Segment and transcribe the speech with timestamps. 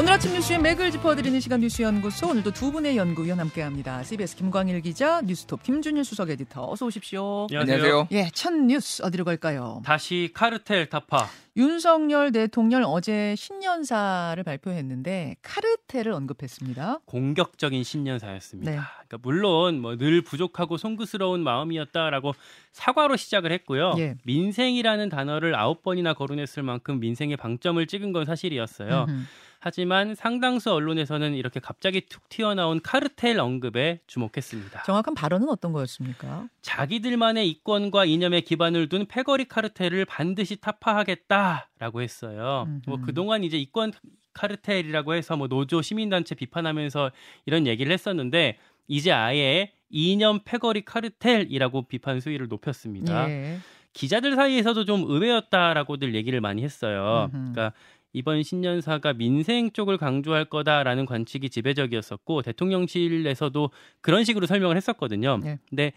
[0.00, 4.02] 오늘 아침 뉴스의 맥을 짚어드리는 시간 뉴스연구소 오늘도 두 분의 연구위원 함께합니다.
[4.02, 7.46] CBS 김광일 기자, 뉴스톱 김준일 수석 에디터 어서 오십시오.
[7.54, 8.08] 안녕하세요.
[8.10, 9.82] 예, 첫 뉴스 어디로 갈까요?
[9.84, 11.28] 다시 카르텔 타파.
[11.58, 17.00] 윤석열 대통령 어제 신년사를 발표했는데 카르텔을 언급했습니다.
[17.04, 18.70] 공격적인 신년사였습니다.
[18.70, 18.78] 네.
[19.06, 22.32] 그러니까 물론 뭐 늘 부족하고 송구스러운 마음이었다라고
[22.72, 23.94] 사과로 시작을 했고요.
[23.98, 24.14] 예.
[24.24, 29.04] 민생이라는 단어를 아홉 번이나 거론했을 만큼 민생의 방점을 찍은 건 사실이었어요.
[29.08, 29.22] 음흠.
[29.64, 34.82] 하지만 상당수 언론에서는 이렇게 갑자기 툭 튀어나온 카르텔 언급에 주목했습니다.
[34.82, 36.48] 정확한 발언은 어떤 거였습니까?
[36.62, 42.64] 자기들만의 이권과 이념에 기반을 둔 패거리 카르텔을 반드시 타파하겠다라고 했어요.
[42.66, 42.80] 음흠.
[42.88, 43.92] 뭐 그동안 이제 이권
[44.32, 47.12] 카르텔이라고 해서 뭐 노조 시민단체 비판하면서
[47.46, 53.30] 이런 얘기를 했었는데 이제 아예 이념 패거리 카르텔이라고 비판 수위를 높였습니다.
[53.30, 53.58] 예.
[53.92, 57.30] 기자들 사이에서도 좀 의외였다라고들 얘기를 많이 했어요.
[57.32, 57.52] 음흠.
[57.52, 57.72] 그러니까
[58.12, 65.38] 이번 신년사가 민생 쪽을 강조할 거다라는 관측이 지배적이었었고 대통령실에서도 그런 식으로 설명을 했었거든요.
[65.42, 65.58] 네.
[65.68, 65.92] 근데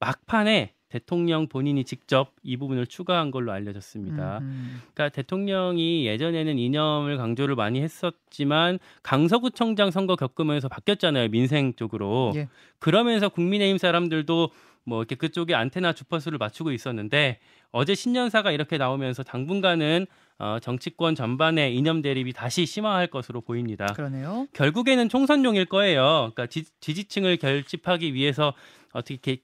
[0.00, 4.38] 막판에 대통령 본인이 직접 이 부분을 추가한 걸로 알려졌습니다.
[4.38, 4.78] 음흠.
[4.94, 12.32] 그러니까 대통령이 예전에는 이념을 강조를 많이 했었지만 강서구청장 선거 겪으면서 바뀌었잖아요 민생 쪽으로.
[12.36, 12.48] 예.
[12.78, 14.50] 그러면서 국민의힘 사람들도
[14.84, 17.40] 뭐 이렇게 그쪽에 안테나 주파수를 맞추고 있었는데
[17.70, 20.06] 어제 신년사가 이렇게 나오면서 당분간은
[20.38, 23.86] 어, 정치권 전반의 이념 대립이 다시 심화할 것으로 보입니다.
[23.86, 24.46] 그러네요.
[24.52, 26.30] 결국에는 총선용일 거예요.
[26.34, 28.54] 그러니까 지, 지층을 결집하기 위해서
[28.92, 29.38] 어떻게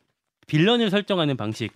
[0.47, 1.73] 빌런을 설정하는 방식.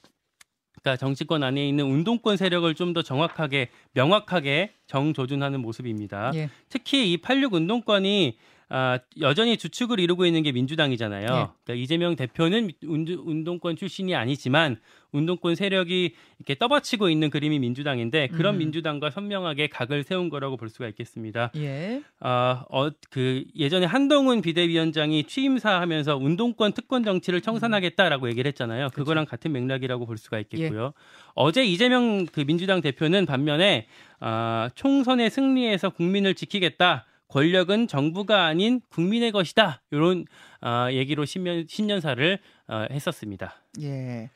[0.81, 6.31] 그러니까 정치권 안에 있는 운동권 세력을 좀 더 정확하게 명확하게 정조준하는 모습입니다.
[6.35, 6.49] 예.
[6.69, 8.39] 특히 이 86 운동권이
[8.71, 11.23] 아, 여전히 주축을 이루고 있는 게 민주당이잖아요.
[11.27, 11.47] 네.
[11.65, 14.77] 그러니까 이재명 대표는 운- 운동권 출신이 아니지만
[15.11, 18.59] 운동권 세력이 이렇게 떠받치고 있는 그림이 민주당인데 그런 음.
[18.59, 21.51] 민주당과 선명하게 각을 세운 거라고 볼 수가 있겠습니다.
[21.57, 22.03] 예.
[22.21, 28.89] 아, 어, 그 예전에 한동훈 비대위원장이 취임사 하면서 운동권 특권 정치를 청산하겠다라고 얘기를 했잖아요.
[28.93, 30.93] 그거랑 같은 맥락이라고 볼 수가 있겠고요.
[31.35, 33.87] 어제 이재명 그 민주당 대표는 반면에
[34.21, 37.07] 아, 총선의 승리에서 국민을 지키겠다.
[37.29, 39.83] 권력은 정부가 아닌 국민의 것이다.
[39.91, 40.25] 이런
[40.61, 43.55] 아, 얘기로 신년, 신년사를 아, 했었습니다.
[43.83, 44.31] 예.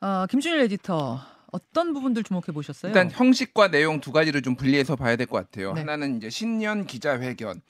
[0.00, 1.20] 아, 김준일 에디터
[1.52, 2.90] 어떤 부분들 주목해 보셨어요?
[2.90, 5.72] 일단 형식과 내용 두 가지를 좀 분리해서 봐야 될 것 같아요.
[5.74, 5.80] 네.
[5.82, 7.60] 하나는 이제 신년 기자회견.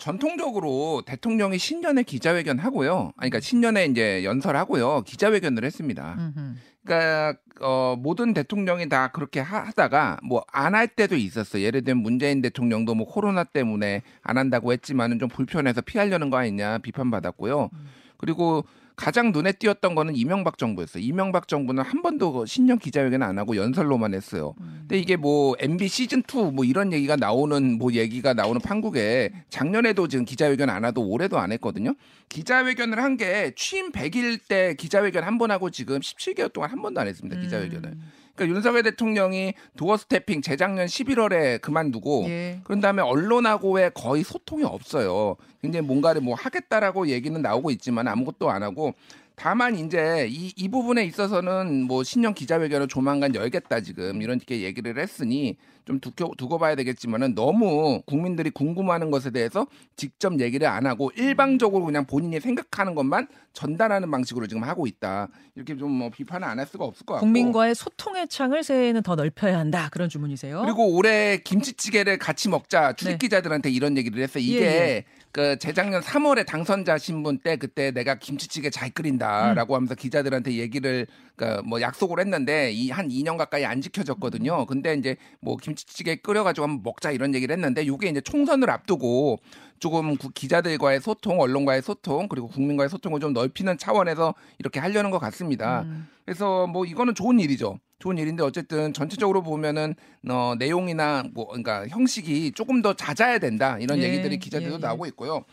[0.00, 3.12] 전통적으로 대통령이 신년에 기자회견 하고요.
[3.16, 5.02] 아니 그러니까 신년에 이제 연설하고요.
[5.06, 6.16] 기자회견을 했습니다.
[6.18, 6.54] 음흠.
[6.84, 11.62] 그러니까 어, 모든 대통령이 다 그렇게 하, 하다가 뭐 안 할 때도 있었어요.
[11.62, 16.78] 예를 들면 문재인 대통령도 뭐 코로나 때문에 안 한다고 했지만은 좀 불편해서 피하려는 거 아니냐
[16.78, 17.68] 비판받았고요.
[18.16, 18.64] 그리고
[19.00, 21.02] 가장 눈에 띄었던 거는 이명박 정부였어요.
[21.02, 24.54] 이명박 정부는 한 번도 그 신년 기자회견 안 하고 연설로만 했어요.
[24.80, 30.06] 근데 이게 뭐 MB 시즌 2 뭐 이런 얘기가 나오는 뭐 얘기가 나오는 판국에 작년에도
[30.06, 31.94] 지금 기자회견 안 하도 올해도 안 했거든요.
[32.28, 37.00] 기자회견을 한 게 취임 100일 때 기자회견 한 번 하고 지금 17개월 동안 한 번도
[37.00, 37.40] 안 했습니다.
[37.40, 37.88] 기자회견을.
[37.88, 38.02] 음.
[38.40, 42.60] 그러니까 윤석열 대통령이 도어 스태핑 재작년 11월에 그만두고 예.
[42.64, 45.36] 그런 다음에 언론하고의 거의 소통이 없어요.
[45.60, 48.94] 굉장히 뭔가를 뭐 하겠다라고 얘기는 나오고 있지만 아무것도 안 하고
[49.42, 55.56] 다만 이제 이, 이 부분에 있어서는 뭐 신년 기자회견을 조만간 열겠다 지금 이렇게 얘기를 했으니
[55.86, 61.86] 좀 두고, 두고 봐야 되겠지만은 너무 국민들이 궁금하는 것에 대해서 직접 얘기를 안 하고 일방적으로
[61.86, 65.28] 그냥 본인이 생각하는 것만 전달하는 방식으로 지금 하고 있다.
[65.54, 67.24] 이렇게 좀 뭐 비판을 안 할 수가 없을 것 같고.
[67.26, 70.60] 국민과의 소통의 창을 새해에는 더 넓혀야 한다 그런 주문이세요.
[70.60, 74.44] 그리고 올해 김치찌개를 같이 먹자 출입기자들한테 이런 얘기를 했어요.
[74.44, 74.66] 이게 네.
[74.66, 75.04] 예, 예.
[75.32, 78.92] 그 재작년 3월에 당선자 신분 때 그때 내가 김치찌개 잘 음.
[78.94, 83.80] 끓인다라고 하면서 기자들한테 얘기를 그뭐 약속을 했는데 이 한 2년 가까이 안 음.
[83.80, 84.66] 지켜졌거든요.
[84.66, 89.38] 근데 이제 뭐 김치찌개 끓여가지고 한번 먹자 이런 얘기를 했는데 이게 이제 총선을 앞두고
[89.78, 95.18] 조금 구- 기자들과의 소통, 언론과의 소통 그리고 국민과의 소통을 좀 넓히는 차원에서 이렇게 하려는 것
[95.20, 95.82] 같습니다.
[95.82, 96.08] 음.
[96.24, 97.78] 그래서 뭐 이거는 좋은 일이죠.
[98.00, 99.94] 좋은 일인데 어쨌든 전체적으로 보면은
[100.28, 104.78] 어 내용이나 뭐 그러니까 형식이 조금 더 잦아야 된다 이런 예, 얘기들이 기자들도 예, 예.
[104.78, 105.44] 나오고 있고요.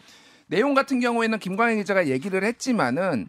[0.47, 3.27] 내용 같은 경우에는 김광현 기자가 얘기를 했지만은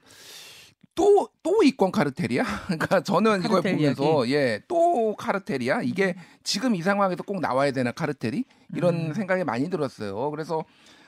[0.94, 2.44] 또 또 이권 카르텔이야?
[2.67, 5.81] 그러니까 저는 이걸 보면서 예또 카르텔이야?
[5.82, 6.14] 이게
[6.44, 8.44] 지금 이 상황에서 꼭 나와야 되나 카르텔이?
[8.75, 9.14] 이런 음.
[9.14, 10.31] 생각이 많이 들었어요.
[10.31, 10.64] 그래서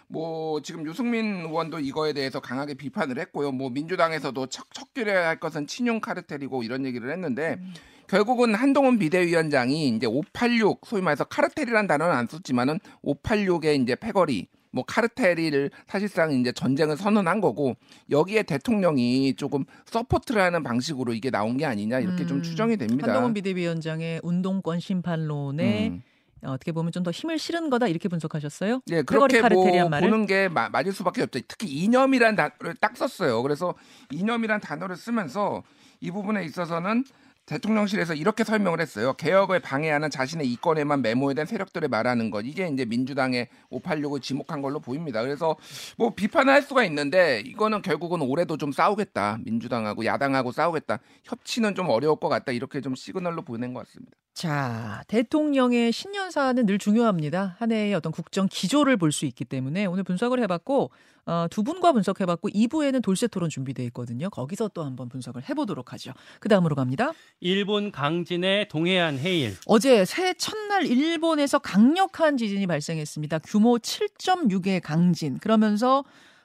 [0.09, 3.53] 뭐 지금 유승민 의원도 이거에 대해서 강하게 비판을 했고요.
[3.53, 7.75] 뭐 민주당에서도 척 척결해야 할 것은 친윤 카르텔이고 이런 얘기를 했는데 음.
[8.15, 14.85] 결국은 한동훈 비대위원장이 이제 586 소위 말해서 카르텔이란 단어는 안 썼지만은 586의 이제 패거리 뭐
[14.85, 17.77] 카르텔을 사실상 이제 전쟁을 선언한 거고
[18.11, 23.07] 여기에 대통령이 조금 support를 하는 방식으로 이게 나온 게 아니냐 이렇게 좀 음, 추정이 됩니다.
[23.07, 26.03] 한동훈 비대위원장의 운동권 심판론에 음.
[26.43, 28.81] 어떻게 보면 좀 더 힘을 실은 거다 이렇게 분석하셨어요?
[28.91, 29.65] 예, 그렇게 뭐?
[29.89, 31.39] 보는 게 마- 맞을 수밖에 없죠.
[31.47, 33.43] 특히 이념이란 단어를 딱 썼어요.
[33.43, 33.75] 그래서
[34.11, 35.63] 이념이란 단어를 쓰면서
[36.01, 37.05] 이 부분에 있어서는
[37.51, 39.13] 대통령실에서 이렇게 설명을 했어요.
[39.15, 42.43] 개혁을 방해하는 자신의 이권에만 메모된 세력들을 말하는 것.
[42.43, 45.21] 이게 이제 민주당의 586을 지목한 걸로 보입니다.
[45.23, 45.57] 그래서
[45.99, 49.39] 뭐 비판을 할 수가 있는데 이거는 결국은 올해도 좀 싸우겠다.
[49.45, 51.01] 민주당하고 야당하고 싸우겠다.
[51.25, 52.53] 협치는 좀 어려울 것 같다.
[52.53, 54.17] 이렇게 좀 시그널로 보낸 것 같습니다.
[54.41, 57.57] 자, 대통령의 신년사는 늘 중요합니다.
[57.59, 60.91] 한 해의 어떤 국정 기조를 볼 수 있기 때문에 오늘 분석을 해봤고
[61.27, 64.31] 어, 두 분과 분석해봤고 2부에는 돌쇠 토론 준비돼 있거든요.
[64.31, 66.15] 거기서 또 한번 분석을 해보도록 하죠.
[66.39, 67.13] 그 다음으로 갑니다.
[67.41, 69.57] 일본 강진의 동해안 해일.
[69.67, 73.41] 어제 새해 첫날 일본에서 강력한 지진이 발생했습니다.
[73.41, 75.39] 규모 7.6의 강진.
[75.39, 76.03] 그러면서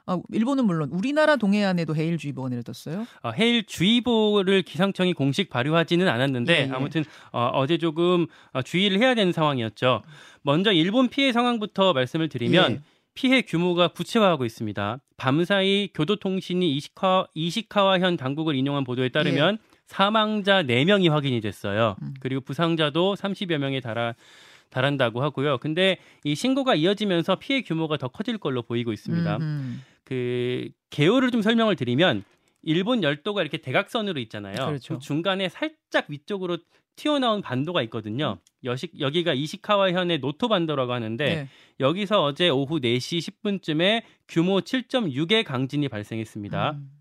[0.08, 3.08] 어, 일본은 물론 우리나라 동해안에도 해일주의보가 내려졌어요.
[3.24, 6.72] 어, 해일 주의보를 기상청이 공식 발효하지는 않았는데 예, 예.
[6.72, 10.04] 아무튼 어, 제 조금 어, 주의를 해야 되는 상황이었죠.
[10.44, 12.82] 먼저 일본 피해 상황부터 말씀을 드리면 예.
[13.16, 15.00] 피해 규모가 구체화하고 있습니다.
[15.18, 19.58] 밤사이 교도통신이 이시카, 이시카와현 당국을 인용한 보도에 따르면
[19.88, 21.96] 사망자 4명이 확인이 됐어요.
[22.00, 22.06] 예.
[22.06, 22.14] 음.
[22.20, 24.14] 그리고 부상자도 30여 명에 달아
[24.70, 25.58] 달한다고 하고요.
[25.60, 29.38] 근데 이 신고가 이어지면서 피해 규모가 더 커질 걸로 보이고 있습니다.
[29.38, 32.24] 음, 그 개요를 좀 설명을 드리면
[32.62, 34.56] 일본 열도가 이렇게 대각선으로 있잖아요.
[34.56, 34.96] 그렇죠.
[34.96, 36.58] 그 중간에 살짝 위쪽으로
[36.96, 38.40] 튀어나온 반도가 있거든요.
[38.64, 41.50] 여식, 여기가 이시카와 현의 노토 반도라고 하는데 네.
[41.80, 46.72] 여기서 어제 오후 4시 10분쯤에 규모 7.6의 강진이 발생했습니다.
[46.72, 46.92] 음.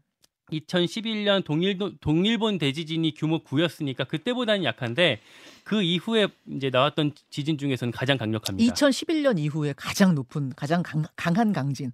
[0.53, 5.21] 2011년 동일, 동일본 대지진이 규모 9였으니까 그때보다는 약한데
[5.65, 8.75] 그 이후에 이제 나왔던 지진 중에서는 가장 강력합니다.
[8.75, 11.91] 2011년 이후에 가장 높은 가장 강, 한 강진.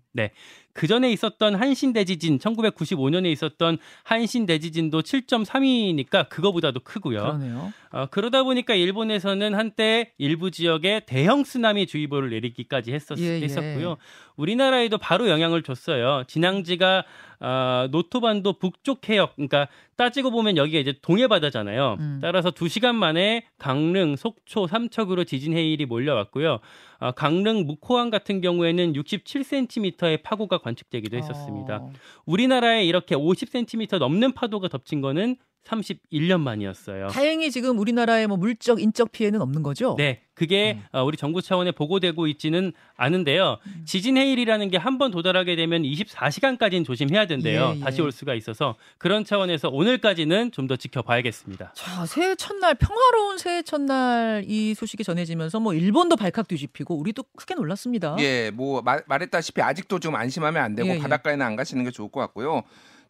[0.72, 7.20] 그 전에 있었던 한신 대지진 1995년에 있었던 한신 대지진도 7.3이니까 그거보다도 크고요.
[7.20, 7.72] 그러네요.
[7.92, 13.42] 어, 그러다 보니까 일본에서는 한때 일부 지역에 대형 쓰나미 주의보를 내리기까지 했었, 예, 예.
[13.42, 13.96] 했었고요.
[14.36, 16.24] 우리나라에도 바로 영향을 줬어요.
[16.26, 17.04] 진앙지가
[17.40, 19.68] 어, 노토반도 북쪽 해역, 그러니까
[20.00, 21.98] 따지고 보면 여기가 이제 동해 바다잖아요.
[22.00, 22.18] 음.
[22.22, 26.60] 따라서 2시간 만에 강릉, 속초, 삼척으로 지진 해일이 몰려왔고요.
[27.00, 31.76] 어, 강릉 묵호항 같은 경우에는 67cm의 파고가 관측되기도 했었습니다.
[31.82, 31.92] 어.
[32.24, 35.36] 우리나라에 이렇게 50cm 넘는 파도가 덮친 거는
[35.66, 37.08] 31년 만이었어요.
[37.08, 39.94] 다행히 지금 우리나라에 뭐 물적 인적 피해는 없는 거죠?
[39.98, 40.98] 네, 그게 음.
[40.98, 43.58] 어, 우리 정부 차원에 보고되고 있지는 않은데요.
[43.84, 47.72] 지진 해일이라는 게 한 번 도달하게 되면 24시간까지는 조심해야 된대요.
[47.74, 47.84] 예, 예.
[47.84, 51.72] 다시 올 수가 있어서 그런 차원에서 오늘까지는 좀 더 지켜봐야겠습니다.
[51.74, 57.54] 자, 새해 첫날 평화로운 새해 첫날 이 소식이 전해지면서 뭐 일본도 발칵 뒤집히고 우리도 크게
[57.54, 58.14] 놀랐습니다.
[58.20, 60.98] 예, 뭐 말, 말했다시피 아직도 좀 안심하면 안 되고 예, 예.
[60.98, 62.62] 바닷가에는 안 가시는 게 좋을 것 같고요.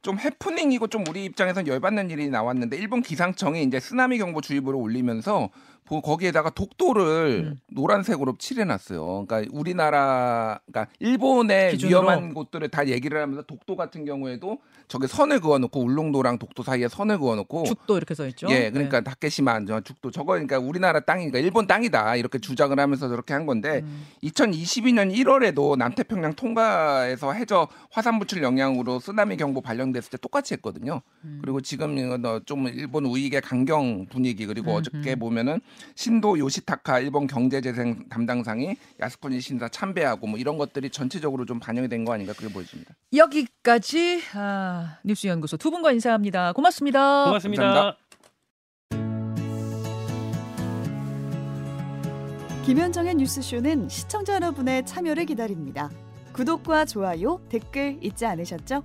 [0.02, 5.50] 좀 해프닝이고 좀 우리 입장에선 열받는 일이 나왔는데 일본 기상청이 이제 쓰나미 경보 주의보를 올리면서
[5.84, 7.60] 보- 거기에다가 독도를 음.
[7.72, 9.26] 노란색으로 칠해놨어요.
[9.26, 12.00] 그러니까 우리나라, 그러니까 일본의 기준으로.
[12.02, 17.18] 위험한 곳들을 다 얘기를 하면서 독도 같은 경우에도 저기 선을 그어놓고 울릉도랑 독도 사이에 선을
[17.18, 18.46] 그어놓고 죽도 이렇게 써 있죠.
[18.50, 19.04] 예, 그러니까 네.
[19.04, 23.80] 다케시마 저 죽도 저거 그러니까 우리나라 땅이니까 일본 땅이다 이렇게 주장을 하면서 저렇게 한 건데
[23.84, 24.06] 음.
[24.22, 31.00] 2022년 1월에도 남태평양 통과에서 해저 화산 분출 영향으로 쓰나미 경보 발령 됐을 때 똑같이 했거든요.
[31.24, 31.38] 음.
[31.40, 35.18] 그리고 지금 이거 좀 일본 우익의 강경 분위기 그리고 음, 어저께 음.
[35.18, 35.60] 보면은
[35.94, 42.00] 신도 요시타카 일본 경제재생 담당상이 야스쿠니 신사 참배하고 뭐 이런 것들이 전체적으로 좀 반영이 된
[42.00, 42.94] 거 아닌가 그렇게 보여집니다.
[43.14, 46.52] 여기까지 아, 뉴스연구소 두 분과 인사합니다.
[46.54, 47.24] 고맙습니다.
[47.26, 47.62] 고맙습니다.
[47.62, 48.00] 감사합니다.
[52.64, 55.90] 김현정의 뉴스쇼는 시청자 여러분의 참여를 기다립니다.
[56.32, 58.84] 구독과 좋아요, 댓글 잊지 않으셨죠?